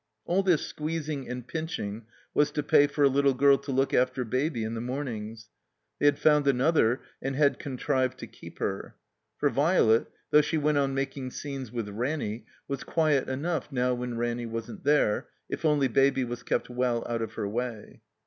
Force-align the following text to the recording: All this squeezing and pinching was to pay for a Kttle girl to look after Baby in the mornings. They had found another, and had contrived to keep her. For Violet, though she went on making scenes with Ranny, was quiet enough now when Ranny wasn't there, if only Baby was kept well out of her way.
All 0.25 0.41
this 0.41 0.65
squeezing 0.65 1.29
and 1.29 1.47
pinching 1.47 2.07
was 2.33 2.49
to 2.53 2.63
pay 2.63 2.87
for 2.87 3.03
a 3.03 3.07
Kttle 3.11 3.37
girl 3.37 3.59
to 3.59 3.71
look 3.71 3.93
after 3.93 4.25
Baby 4.25 4.63
in 4.63 4.73
the 4.73 4.81
mornings. 4.81 5.51
They 5.99 6.07
had 6.07 6.17
found 6.17 6.47
another, 6.47 7.01
and 7.21 7.35
had 7.35 7.59
contrived 7.59 8.17
to 8.17 8.25
keep 8.25 8.57
her. 8.57 8.95
For 9.37 9.51
Violet, 9.51 10.07
though 10.31 10.41
she 10.41 10.57
went 10.57 10.79
on 10.79 10.95
making 10.95 11.29
scenes 11.29 11.71
with 11.71 11.87
Ranny, 11.89 12.47
was 12.67 12.83
quiet 12.83 13.29
enough 13.29 13.71
now 13.71 13.93
when 13.93 14.17
Ranny 14.17 14.47
wasn't 14.47 14.85
there, 14.85 15.27
if 15.49 15.63
only 15.65 15.87
Baby 15.87 16.23
was 16.23 16.41
kept 16.41 16.67
well 16.67 17.05
out 17.07 17.21
of 17.21 17.33
her 17.33 17.47
way. 17.47 18.01